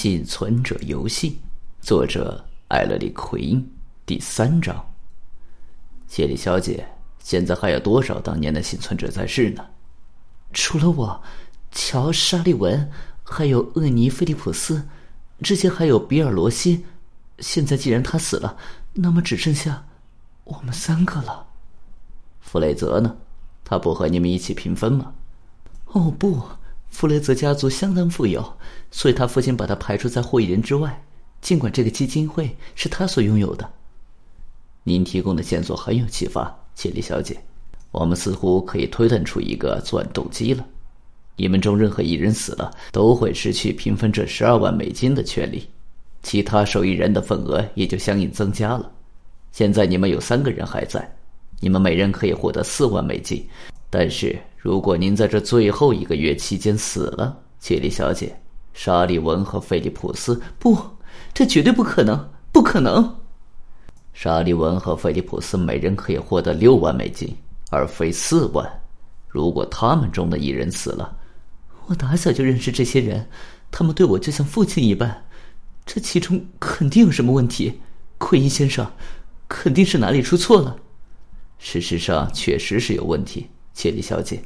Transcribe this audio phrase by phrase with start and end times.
[0.00, 1.40] 幸存者游戏，
[1.80, 3.68] 作者艾勒里·奎因，
[4.06, 4.94] 第三章。
[6.06, 6.86] 谢丽小姐，
[7.18, 9.66] 现在还有多少当年的幸存者在世呢？
[10.52, 11.20] 除了我，
[11.72, 12.88] 乔·沙利文，
[13.24, 14.86] 还有厄尼·菲利普斯，
[15.42, 16.84] 之前还有比尔·罗西。
[17.40, 18.56] 现在既然他死了，
[18.92, 19.84] 那么只剩下
[20.44, 21.44] 我们三个了。
[22.38, 23.16] 弗雷泽呢？
[23.64, 25.12] 他不和你们一起平分吗？
[25.86, 26.40] 哦不。
[26.90, 28.56] 弗雷泽家族相当富有，
[28.90, 31.04] 所以他父亲把他排除在获益人之外。
[31.40, 33.70] 尽管这个基金会是他所拥有的，
[34.82, 37.38] 您提供的线索很有启发，杰里小姐。
[37.92, 40.66] 我们似乎可以推断出一个作案动机了。
[41.36, 45.68] 你们中任何一人死了，都会失去平分这十二万美金的权利，
[46.22, 48.90] 其他受益人的份额也就相应增加了。
[49.52, 51.08] 现在你们有三个人还在，
[51.60, 53.46] 你们每人可以获得四万美金。
[53.90, 58.38] 但是，如果您在这最后一个月期间死了，切利小姐，
[58.74, 60.78] 沙利文和菲利普斯不，
[61.32, 63.16] 这绝对不可能，不可能。
[64.12, 67.34] 沙利文和菲利普斯每人可以获得六万美金，
[67.70, 68.68] 而非四万。
[69.28, 71.16] 如果他们中的一人死了，
[71.86, 73.28] 我打小就认识这些人，
[73.70, 75.24] 他们对我就像父亲一般，
[75.86, 77.80] 这其中肯定有什么问题。
[78.18, 78.90] 奎因先生，
[79.46, 80.76] 肯定是哪里出错了。
[81.58, 83.48] 事实上，确实是有问题。
[83.78, 84.42] 谢丽小姐，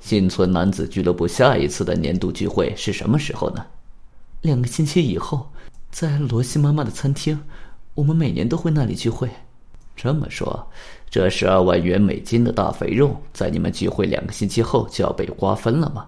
[0.00, 3.62] 幸存男子俱乐部下一次的年度聚会是什么时候呢？
[4.40, 5.46] 两个星期以后，
[5.90, 7.38] 在罗西妈妈的餐厅。
[7.94, 9.28] 我们每年都会那里聚会。
[9.94, 10.66] 这么说，
[11.10, 16.06] 这十二万元美金的大肥肉，在你们聚会两个星期后就要被瓜分了吗？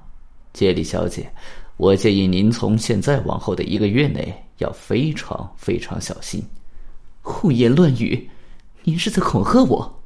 [0.55, 1.31] 杰里小姐，
[1.77, 6.43] 我建议您从现在往后的一个月内要非常非常小心。
[7.21, 8.31] 胡言乱语！
[8.83, 10.00] 您是在恐吓我？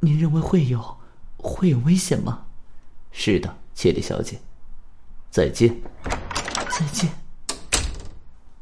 [0.00, 0.10] 你。
[0.16, 0.96] 您认为会有
[1.36, 2.44] 会有危险吗？
[3.12, 4.38] 是的，切利小姐。
[5.30, 5.76] 再见，
[6.70, 7.10] 再见。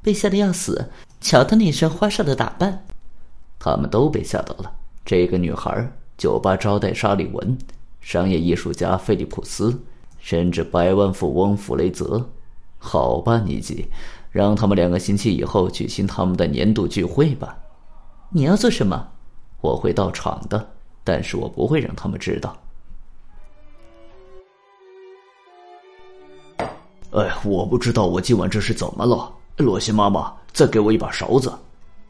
[0.02, 2.84] 被吓得要死，瞧她那身花哨的打扮。
[3.60, 4.72] 他们都被吓到了。
[5.04, 7.56] 这个女孩，酒吧招待沙利文，
[8.00, 9.84] 商业艺术家菲利普斯，
[10.19, 12.30] 甚至百万富翁弗雷泽。
[12.78, 13.86] 好吧，尼基，
[14.32, 17.59] 让他们两个星期以后举行他们的年度聚会吧。
[18.30, 19.12] 你要做什么？
[19.60, 20.72] 我会到场的。
[21.04, 22.56] 但是我不会让他们知道。
[27.12, 29.32] 哎，我不知道我今晚这是怎么了。
[29.56, 31.56] 罗西妈妈，再给我一把勺子。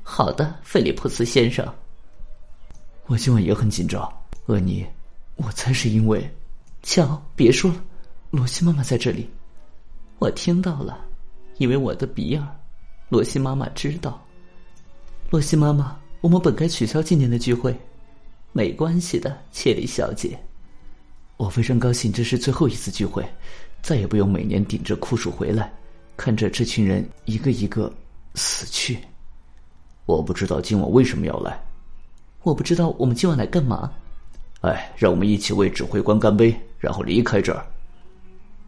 [0.03, 1.67] 好的，菲利普斯先生。
[3.07, 4.11] 我今晚也很紧张。
[4.47, 4.87] 厄尼，
[5.37, 6.27] 我猜是因为……
[6.83, 7.77] 瞧，别说了，
[8.31, 9.29] 罗西妈妈在这里。
[10.21, 10.99] 我听到了，
[11.59, 12.47] 因为我的比尔。
[13.11, 14.19] 罗西妈妈知道。
[15.29, 17.79] 罗西妈妈，我们本该取消今年的聚会。
[18.57, 20.39] 没关系的，切里小姐。
[21.37, 23.29] 我非常高兴，这是最后一次聚会，
[23.83, 25.73] 再也不用每年顶着酷暑回来，
[26.17, 27.93] 看着这群人一个一个
[28.37, 28.97] 死去。
[30.07, 31.61] 我不知道今晚为什么要来。
[32.45, 33.93] 我不知道我们今晚来干嘛。
[34.61, 37.67] 哎，让我们一起为指挥官干杯，然后离开这儿。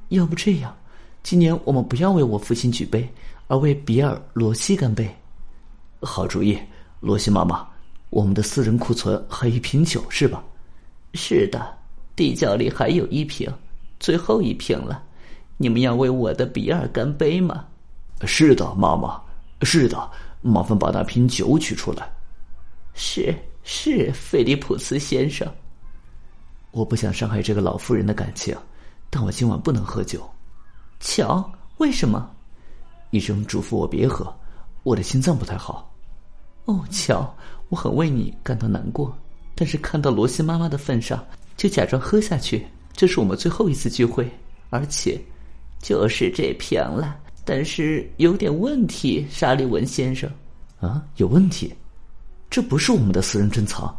[0.08, 0.76] 要不这样，
[1.22, 3.08] 今年我们不要为我父亲举杯，
[3.46, 5.08] 而为比尔·罗西干杯。
[6.00, 6.58] 好主意，
[6.98, 7.64] 罗西妈妈。
[8.10, 10.42] 我们的私人库存还一瓶酒是吧？
[11.14, 11.78] 是的，
[12.14, 13.52] 地窖里还有一瓶，
[13.98, 15.02] 最后一瓶了。
[15.56, 17.64] 你们要为我的比尔干杯吗？
[18.24, 19.20] 是的，妈妈。
[19.62, 20.10] 是的，
[20.42, 22.06] 麻烦把那瓶酒取出来。
[22.92, 23.34] 是
[23.64, 25.50] 是，菲利普斯先生。
[26.70, 28.54] 我不想伤害这个老妇人的感情，
[29.08, 30.28] 但我今晚不能喝酒。
[31.00, 32.30] 瞧，为什么？
[33.10, 34.30] 医生嘱咐我别喝，
[34.82, 35.90] 我的心脏不太好。
[36.66, 37.34] 哦，乔，
[37.68, 39.16] 我很为你感到难过，
[39.54, 41.24] 但是看到罗西妈妈的份上，
[41.56, 42.66] 就假装喝下去。
[42.94, 44.28] 这是我们最后一次聚会，
[44.70, 45.20] 而且
[45.80, 47.16] 就是这瓶了。
[47.44, 50.30] 但是有点问题，沙利文先生。
[50.80, 51.72] 啊，有问题？
[52.50, 53.94] 这不是我们的私人珍藏，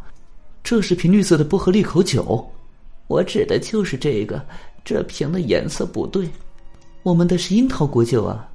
[0.62, 2.46] 这是瓶绿色的薄荷利口酒。
[3.06, 4.44] 我指的就是这个，
[4.84, 6.28] 这瓶的颜色不对。
[7.02, 8.48] 我们的是樱桃果酒啊，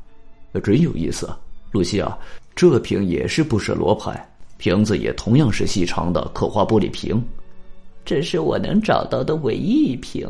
[0.63, 1.29] 真有意思，
[1.71, 2.17] 露西亚。
[2.55, 7.21] 这瓶也是不舍罗牌，瓶子也同样是细长的刻花玻璃瓶。
[8.05, 10.27] 这是我能找到的唯一一瓶。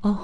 [0.00, 0.16] 哦，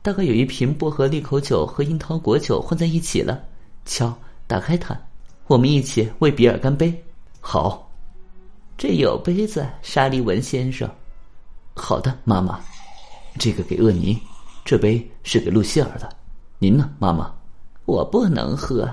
[0.00, 3.42] 大概有一瓶薄荷利口酒和樱桃果酒混在一起了。
[3.84, 4.16] 瞧，
[4.46, 4.98] 打开它，
[5.46, 6.94] 我们一起为比尔干杯。
[7.40, 7.90] 好，
[8.78, 10.90] 这有杯子，沙利文先生。
[11.74, 12.58] 好的，妈妈。
[13.38, 14.18] 这个给厄尼，
[14.64, 16.08] 这杯是给露西尔的。
[16.58, 17.30] 您呢，妈妈？
[17.84, 18.90] 我不能喝。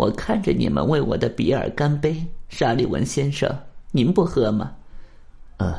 [0.00, 2.16] 我看着你们为我的比尔干杯，
[2.48, 3.54] 沙利文先生，
[3.90, 4.72] 您不喝吗？
[5.58, 5.78] 呃，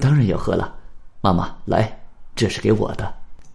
[0.00, 0.74] 当然要喝了。
[1.20, 1.96] 妈妈，来，
[2.34, 3.14] 这是给我的。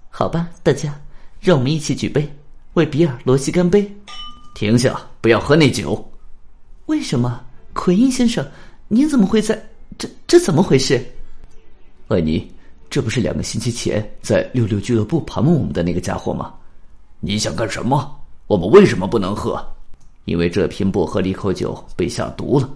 [0.09, 0.97] 好吧，大家，
[1.41, 2.33] 让我们一起举杯。
[2.75, 3.94] 为比尔·罗西干杯！
[4.56, 6.09] 停下，不要喝那酒。
[6.85, 8.45] 为什么，奎因先生？
[8.88, 9.62] 您怎么会在？
[9.97, 11.06] 这这怎么回事？
[12.07, 12.50] 艾尼，
[12.89, 16.53] 这不是两个星期前在六六俱乐部盘问我们的那个家伙吗？
[17.19, 18.17] 你想干什么？
[18.47, 19.62] 我们为什么不能喝？
[20.25, 22.69] 因为这瓶薄荷利口酒被下毒了。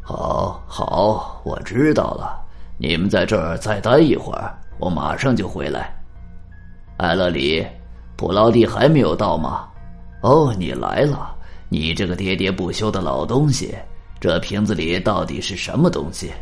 [0.00, 2.40] 好，好，我知道了。
[2.78, 5.94] 你们在这儿再待一会儿，我马上就回来。
[6.96, 7.64] 艾勒里，
[8.16, 9.68] 普劳蒂还没有到吗？
[10.22, 11.34] 哦，你来了！
[11.68, 13.74] 你这个喋喋不休的老东西，
[14.18, 16.32] 这瓶子里到底是什么东西？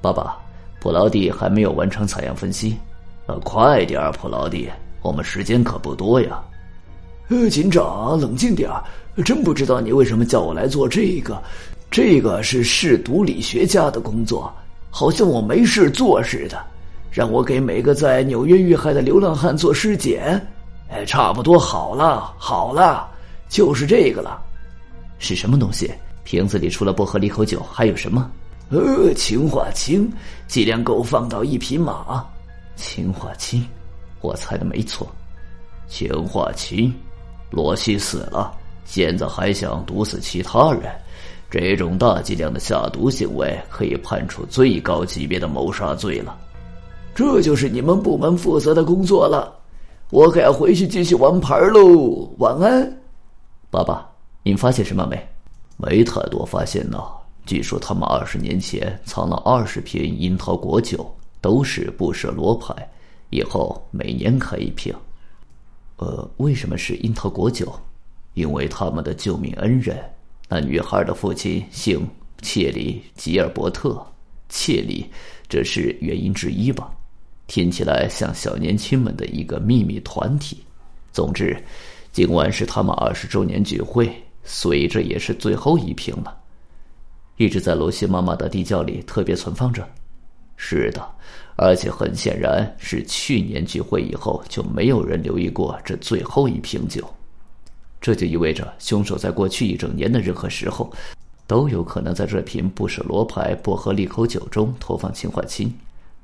[0.00, 0.36] 爸爸，
[0.80, 2.78] 普劳蒂还没有完成采样分析。
[3.26, 4.68] 呃，快点，普劳蒂，
[5.02, 6.42] 我们时间可不多呀。
[7.30, 8.68] 呃，警长，冷静点
[9.24, 11.40] 真不知道你为什么叫我来做这个。
[11.88, 14.52] 这个是试毒理学家的工作，
[14.90, 16.60] 好像我没事做似的，
[17.10, 20.44] 让我给每个在纽约遇害的流浪汉做尸检。
[20.88, 23.08] 哎，差不多好了，好了，
[23.48, 24.40] 就是这个了。
[25.20, 25.88] 是什么东西？
[26.24, 28.28] 瓶子里除了薄荷利口酒还有什么？
[28.70, 30.12] 呃，氰化氢，
[30.48, 32.24] 剂量够放到一匹马。
[32.74, 33.64] 氰化氢，
[34.20, 35.06] 我猜的没错。
[35.88, 36.92] 氰化氢，
[37.50, 38.52] 罗西死了，
[38.84, 40.82] 现在还想毒死其他人。
[41.50, 46.38] 这种大剂量的下毒行为可以判处最高级别的谋杀罪了。
[47.14, 49.52] 这就是你们部门负责的工作了，
[50.10, 52.30] 我可要回去继续玩牌喽。
[52.38, 52.96] 晚安，
[53.68, 54.08] 爸爸。
[54.42, 55.28] 您发现什么没？
[55.76, 57.02] 没太多发现呢。
[57.46, 61.04] 据说他们二十年前藏了二十瓶樱桃果酒，
[61.40, 62.72] 都是不舍罗牌，
[63.30, 64.94] 以后每年开一瓶。
[66.00, 67.70] 呃，为什么是樱桃果酒？
[68.32, 70.02] 因为他们的救命恩人。
[70.48, 72.08] 那女孩的父亲姓
[72.40, 74.02] 切里吉尔伯特，
[74.48, 75.06] 切里，
[75.46, 76.90] 这是原因之一吧？
[77.46, 80.64] 听起来像小年轻们的一个秘密团体。
[81.12, 81.62] 总之，
[82.12, 84.10] 今晚是他们二十周年聚会，
[84.42, 86.34] 所以这也是最后一瓶了。
[87.36, 89.86] 一直在罗西妈妈的地窖里特别存放着。
[90.62, 91.02] 是的，
[91.56, 97.02] 而且很显然是去年聚会以后就没有人留意过这最后一瓶酒。
[97.98, 100.92] 这就意味着，凶手在过去一整年的任何时候，
[101.46, 105.72] 都有可能在这瓶不舍罗牌薄荷利口酒中投放氰化氢，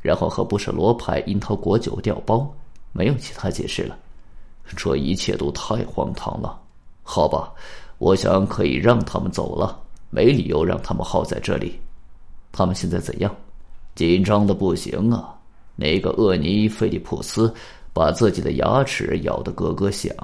[0.03, 2.47] 然后和不舍罗牌樱桃果酒调包。
[2.93, 3.99] 没有其他解释了，
[4.77, 6.61] 这一切都太荒唐了。
[7.03, 7.51] 好吧，
[7.97, 9.81] 我想可以让他们走了，
[10.11, 11.81] 没理由让他们耗在这里。
[12.53, 13.35] 他们现在怎样？
[13.97, 15.35] 紧张的不行啊！
[15.75, 17.53] 那个厄尼·菲利普斯
[17.93, 20.15] 把自己的牙齿咬得咯咯响。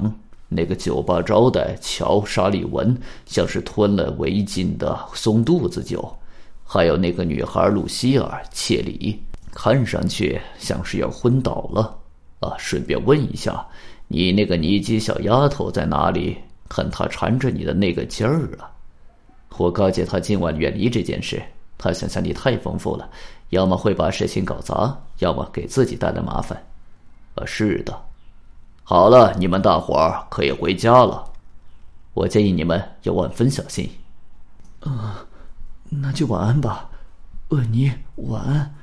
[0.49, 6.15] 那个酒吧招待乔·沙利文像是吞了违禁的松肚子酒，
[6.63, 9.19] 还有那个女孩露西尔·切里，
[9.51, 11.99] 看上去像是要昏倒了。
[12.41, 13.67] 啊，顺便问一下，
[14.09, 16.37] 你那个尼基小丫头在哪里？
[16.69, 18.71] 看她缠着你的那个劲儿啊！
[19.59, 21.43] 我告诫她今晚远离这件事。
[21.79, 23.11] 她想象力太丰富了，
[23.53, 26.57] 要么会把事情搞砸，要么给自己带来麻烦。
[27.35, 27.95] 啊，是的。
[28.83, 31.23] 好了，你们大伙儿可以回家了。
[32.15, 33.91] 我建议你们要万分小心。
[34.81, 35.27] 啊，
[35.91, 36.89] 那就晚安吧，
[37.49, 37.93] 厄尼。
[38.17, 38.75] 晚安，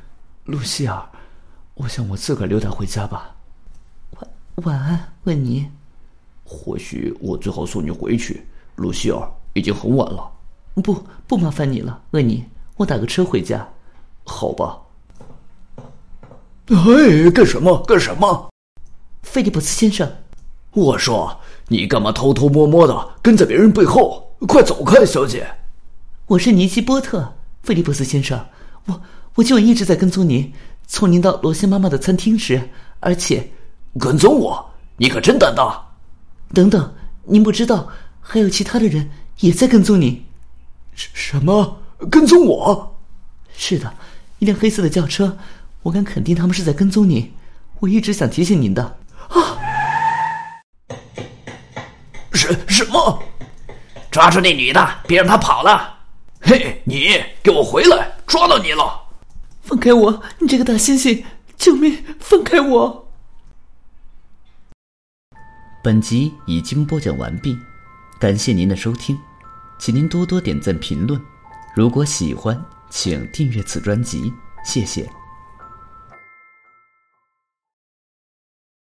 [0.44, 1.04] 露西尔。
[1.74, 3.36] 我想我自个儿溜达回家吧。
[4.19, 4.30] 晚
[4.66, 5.68] 晚安，厄尼。
[6.44, 8.45] 或许我最好送你回去，
[8.76, 9.19] 露西尔。
[9.54, 10.31] 已经很晚了。
[10.83, 12.45] 不不麻烦你了，厄尼。
[12.78, 13.68] 我打个车回家。
[14.30, 14.78] 好吧。
[16.68, 17.80] 哎，干什么？
[17.88, 18.50] 干什么？
[19.24, 20.09] 菲利普斯先生，
[20.71, 24.36] 我说你干嘛偷偷摸摸的跟在别人背后？
[24.48, 25.45] 快走开，小姐！
[26.28, 27.33] 我是尼基波特，
[27.64, 28.45] 菲利普斯先生，
[28.86, 29.02] 我
[29.36, 30.54] 我今晚一直在跟踪您，
[30.88, 32.69] 从您到罗西妈妈的餐厅时，
[33.00, 33.52] 而且
[34.00, 35.83] 跟踪我，你可真胆大！
[36.54, 36.94] 等等，
[37.26, 37.90] 您不知道
[38.21, 39.09] 还有其他的人
[39.40, 40.24] 也在跟踪您？
[40.94, 41.80] 什什么？
[42.09, 42.95] 跟踪我？
[43.52, 43.94] 是的，
[44.40, 45.38] 一辆黑色的轿车，
[45.84, 47.34] 我敢肯定他们是在跟踪您。
[47.80, 48.98] 我一直想提醒您的。
[49.30, 49.58] 啊
[52.31, 53.24] 什什么？
[54.10, 56.00] 抓住那女的，别让她跑了！
[56.42, 58.12] 嘿，你给我回来！
[58.26, 59.08] 抓到你了！
[59.62, 60.24] 放开我！
[60.40, 61.24] 你这个大猩猩！
[61.58, 62.04] 救命！
[62.19, 63.12] 放开我！
[65.84, 67.58] 本集已经播讲完毕，
[68.19, 69.19] 感谢您的收听，
[69.78, 71.22] 请您多多点赞评论。
[71.76, 74.31] 如果喜欢，请订阅此专辑，
[74.64, 75.10] 谢谢。